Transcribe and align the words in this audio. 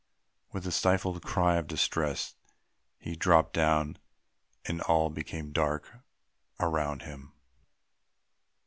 With 0.51 0.65
a 0.65 0.71
stifled 0.71 1.21
cry 1.21 1.57
of 1.57 1.67
distress 1.67 2.33
he 2.97 3.15
dropped 3.15 3.53
down, 3.53 3.99
and 4.65 4.81
all 4.81 5.11
became 5.11 5.51
dark 5.51 5.93
around 6.59 7.03
him. 7.03 7.33